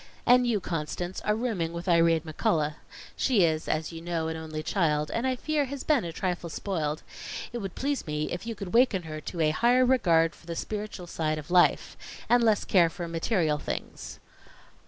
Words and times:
"And 0.25 0.47
you, 0.47 0.59
Constance, 0.59 1.21
are 1.25 1.35
rooming 1.35 1.73
with 1.73 1.87
Irene 1.87 2.21
McCullough. 2.21 2.73
She 3.15 3.43
is, 3.43 3.67
as 3.67 3.91
you 3.91 4.01
know, 4.01 4.29
an 4.29 4.35
only 4.35 4.63
child, 4.63 5.11
and 5.11 5.27
I 5.27 5.35
fear 5.35 5.65
has 5.65 5.83
been 5.83 6.03
a 6.03 6.11
trifle 6.11 6.49
spoiled. 6.49 7.03
It 7.53 7.59
would 7.59 7.75
please 7.75 8.07
me 8.07 8.31
if 8.31 8.47
you 8.47 8.55
could 8.55 8.73
waken 8.73 9.03
her 9.03 9.21
to 9.21 9.41
a 9.41 9.51
higher 9.51 9.85
regard 9.85 10.33
for 10.33 10.47
the 10.47 10.55
spiritual 10.55 11.05
side 11.05 11.37
of 11.37 11.51
life, 11.51 11.95
and 12.29 12.43
less 12.43 12.65
care 12.65 12.89
for 12.89 13.07
material 13.07 13.59
things." 13.59 14.19